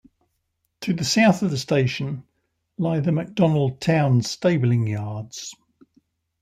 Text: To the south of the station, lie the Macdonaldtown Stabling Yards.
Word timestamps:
To 0.79 0.93
the 0.93 1.03
south 1.05 1.43
of 1.43 1.51
the 1.51 1.59
station, 1.59 2.23
lie 2.79 3.01
the 3.01 3.11
Macdonaldtown 3.11 4.23
Stabling 4.23 4.87
Yards. 4.87 5.53